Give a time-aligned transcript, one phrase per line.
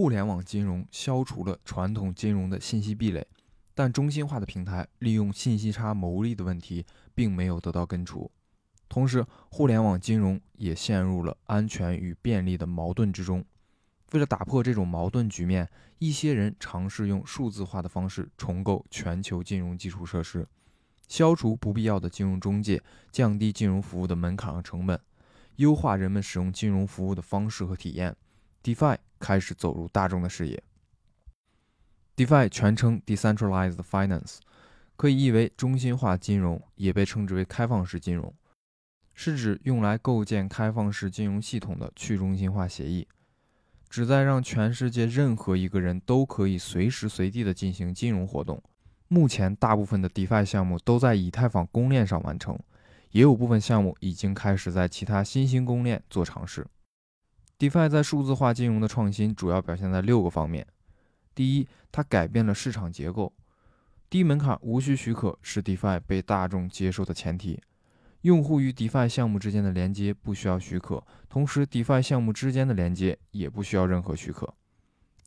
[0.00, 3.26] 互联网金融消除了传统金融的信息壁垒，
[3.74, 8.30] 但中心化的平台利用信息差牟利的问题并没有得到根除。
[8.88, 13.44] 同时，互联网金融也陷入了安全与便利的矛盾之中。
[14.12, 15.68] 为了打破这种矛盾局面，
[15.98, 20.48] 一些人尝试用数字化的方式重构全球金融基础设施，
[21.08, 22.82] 消除不必要的金融中介，
[23.12, 24.98] 降低金融服务的门槛和成本，
[25.56, 28.16] 优化人们使用金融服务的方式和体验。
[28.62, 30.62] DeFi 开始走入大众的视野。
[32.16, 34.38] DeFi 全称 Decentralized Finance，
[34.96, 38.34] 可以译为中心化金融，也被称之为开放式金融。
[39.14, 43.06] 是指用来构建开放式金融系统的去中心化协议，
[43.88, 48.62] 旨在让全世界任何一个人都可以随时随地的进行金融活动。
[49.08, 52.58] 目前，大部分的 DeFi 项目都在以太坊公链上完成，
[53.10, 56.66] 也有部分项目已经开始在其他新兴公链做尝试。
[57.60, 60.66] DeFi 在数字化金融的创新主要表现在六个方面：
[61.34, 63.34] 第一，它改变了市场结构，
[64.08, 67.60] 低门槛、无需许可是 DeFi 被大众接受的前提。
[68.22, 74.54] 用户与 DeFi 项目之间的连接不需要许可，同时 DeFi 项目之间的连接也不需要任何许可，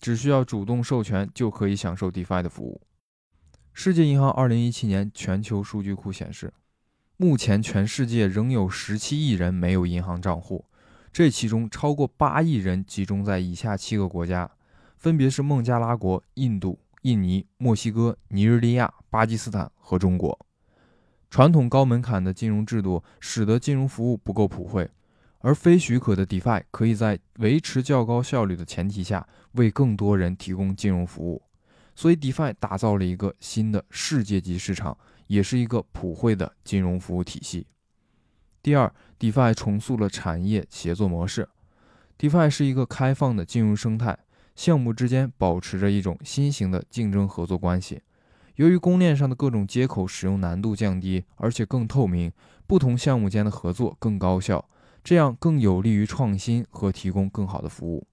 [0.02, 2.82] 只需要主动授权就可以享受 DeFi 的服务。
[3.74, 6.52] 世界银行2017年全球数据库显示，
[7.16, 10.66] 目前全世界仍有17亿人没有银行账户，
[11.14, 14.50] 这其中超过8亿人集中在以下七个国家，
[14.98, 20.38] 分别是孟加拉国、印度、印尼、墨西哥、尼日利亚、巴基斯坦和中国。
[21.30, 24.90] 传统高门槛的金融制度使得金融服务不够普惠，
[25.38, 31.44] 而非许可的 DeFi 可以在维持较高效率的前提下为更多人提供金融服务。
[31.94, 37.68] 所以，DeFi 打造了一个新的世界级市场，也是一个普惠的金融服务体系。
[38.64, 41.50] 第二，DeFi 重塑了产业协作模式。
[42.18, 44.18] DeFi 是一个开放的金融生态，
[44.56, 48.02] 项目之间保持着一种新型的竞争合作关系。
[48.56, 52.32] 由于公链上的各种接口使用难度降低，而且更透明，
[52.66, 54.64] 不同项目间的合作更高效，
[55.04, 58.08] 这样更有利于创新和提供更好的服务。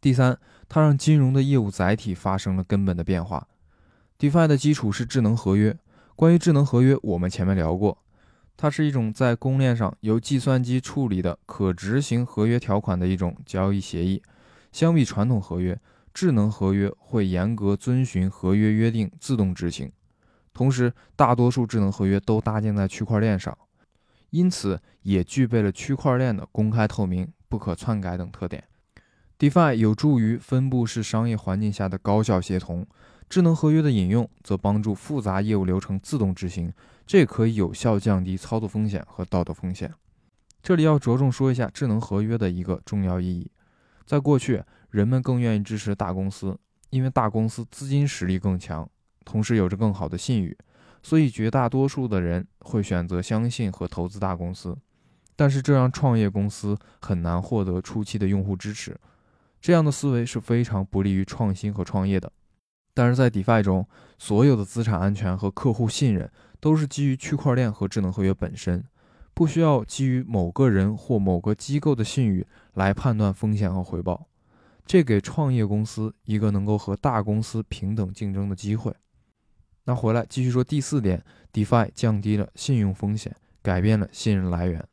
[0.00, 0.36] 第三，
[0.68, 3.46] 它让金融的业务载体发生了根本的变化。
[4.18, 5.78] DeFi 的基础是智能合约。
[6.16, 7.96] 关于智能合约，我们前面聊过，
[8.60, 14.22] 它是一种在公链上由计算机处理的可执行合约条款的一种交易协议。
[14.70, 15.80] 相比传统合约。
[16.12, 19.92] 智能合约会严格遵循合约约定，自动执行。
[20.52, 23.56] 同时，大多数智能合约都搭建在区块链上，
[24.30, 28.64] 因此也具备了区块链的公开透明、不可篡改等特点。
[29.38, 32.84] DeFi 有助于分布式商业环境下的高效协同，
[33.30, 36.72] 智能合约的引用则帮助复杂业务流程自动执行，
[37.06, 39.94] 这可以有效降低操作风险和道德风险。
[40.60, 43.50] 这里要着重说一下智能合约的一个重要意义，
[44.04, 44.62] 在过去。
[44.90, 46.58] 人们更愿意支持大公司，
[46.90, 48.90] 因为大公司资金实力更强，
[49.24, 50.58] 同时有着更好的信誉，
[51.00, 54.76] 所以绝大多数的人会选择相信和投资大公司。
[55.36, 58.98] 但是这让创业公司很难获得初期的用户支持，
[59.60, 62.32] 这样的思维是非常不利于创新和创业的。
[62.92, 63.86] 但是在 DeFi 中，
[64.18, 68.84] 所有的资产安全和客户信任都是基于区块链和智能合约本身，
[69.32, 74.26] 不需要基于某个人或某个机构的信誉来判断风险和回报。
[74.84, 78.92] 这给创业公司一个能够和大公司平等竞争的机会。
[79.84, 84.84] 那回来继续说第四点，DeFi 降低了信用风险，改变了信任来源。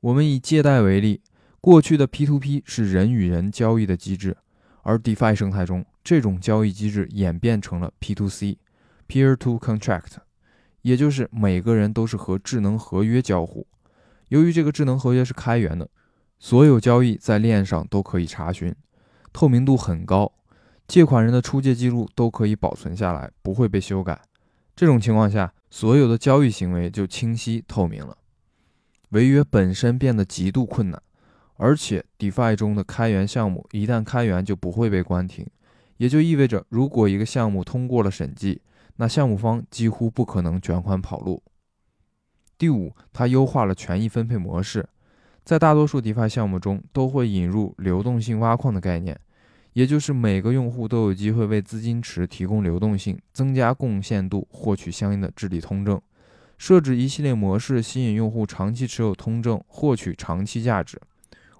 [0.00, 1.20] 我们以借贷为例，
[1.60, 4.36] 过去的 P2P 是人与人交易的机制，
[4.82, 10.12] 而 DeFi 生态中，这种交易机制演变成了 P2C（Peer-to-Contract），
[10.82, 13.66] 也就是每个人都是和智能合约交互。
[14.28, 15.88] 由于这个智能合约是开源的，
[16.38, 18.74] 所有交易在链上都可以查询。
[19.32, 20.32] 透明度很高，
[20.88, 24.20] 借款人的出借记录都可以保存下来，不会被修改。
[24.74, 28.16] 这种情况下，所有的交易行为就清晰透明了，
[29.10, 31.00] 违约本身变得极度困难。
[31.56, 35.46] 而且，DeFi 中的开源项目一旦开源就不会被关停，
[35.96, 38.60] 也就意味着，如果一个项目通过了审计，
[38.96, 41.42] 那项目方几乎不可能卷款跑路。
[42.58, 44.88] 第五，它优化了权益分配模式。
[45.44, 49.18] 在大多数 DeFi 项目中，都会引入流动性挖矿的概念，
[49.72, 56.00] 也就是每个用户都有机会为资金池提供流动性，增加贡献度，获取相应的治理通证。
[56.58, 61.00] 设置一系列模式，吸引用户长期持有通证，获取长期价值。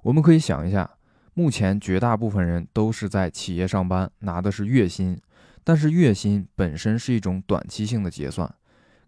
[0.03, 0.89] 我们可以想一下，
[1.35, 5.19] 目前绝大部分人都是在企业上班，拿的是月薪，
[5.65, 8.55] 但是月薪本身是一种短期性的结算，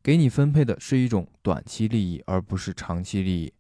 [0.03, 3.53] 给你分配的是一种短期利益，而不是长期利益。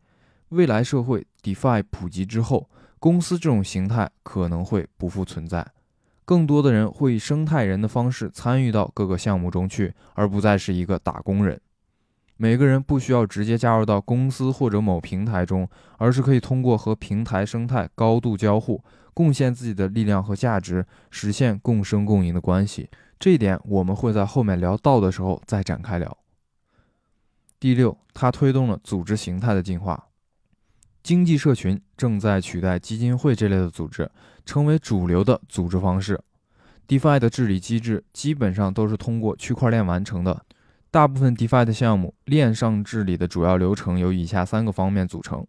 [0.49, 5.66] 未来社会 DeFi 普及之后，公司这种形态可能会不复存在，
[6.25, 11.61] 更多的人会以生态人的方式参与到各个项目中去，而不再是一个打工人。
[12.37, 18.83] 每个人不需要直接加入到公司或者某平台中，而是可以通过和平台生态高度交互，
[19.13, 22.91] 贡献自己的力量和价值，实现共生共赢的关系。
[23.21, 26.19] 这一点我们会在后面聊到的时候再展开聊。
[27.61, 30.09] 第六，它推动了组织形态的进化。
[31.03, 34.11] 经济社群正在取代基金会这类的组织，
[34.45, 36.21] 成为主流的组织方式。
[36.89, 40.45] DeFi 的治理机制基本上都是通过区块链完成的。
[40.94, 45.44] 大部分 DeFi 的项目链上治理的主要流程由以下三个方面组成：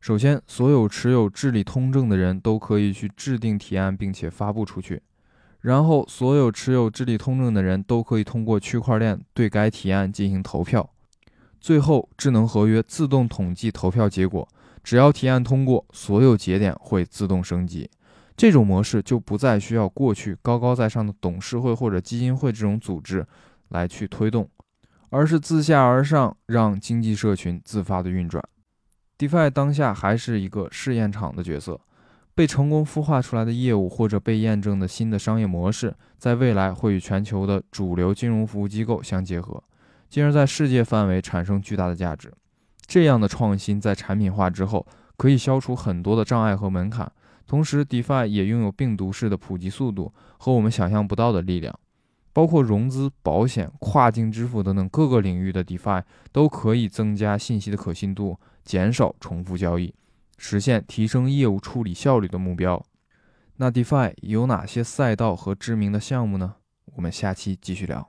[0.00, 4.96] 首先，所有持有治理通证的人都可以去制定提案，并且发布出去；
[5.60, 10.88] 然后，所有持有治理通证的人都可以通过区块链对该提案进行投票；
[11.60, 14.48] 最后，智能合约自动统计投票结果，
[14.82, 17.90] 只要提案通过，所有节点会自动升级。
[18.34, 23.26] 这种模式就不再需要过去高高在上的董事会或者基金会这种组织
[23.68, 24.48] 来去推动。
[25.10, 28.42] 而是自下而上，让经济社群自发的运转。
[29.18, 31.78] DeFi 当下还是一个试验场的角色，
[32.34, 39.62] 被成功孵化出来的业务或者被验证的新的商业模式，在未来会与全球的主流金融服务机构相结合，
[40.08, 42.32] 进而在世界范围产生巨大的价值。
[42.86, 44.86] 这样的创新在产品化之后，
[45.16, 47.10] 可以消除很多的障碍和门槛，
[47.46, 51.78] 同时 DeFi 也拥有病毒式的普及速度和我们想象不到的力量。
[52.32, 59.94] 包括融资、保险、跨境支付等等各个领域的 DeFi 都可以增加信息的可信度，减少重复交易，
[60.38, 62.84] 实现提升业务处理效率的目标。
[63.56, 66.54] 那 DeFi 有哪些赛道和知名的项目呢？
[66.94, 68.08] 我们下期继续聊。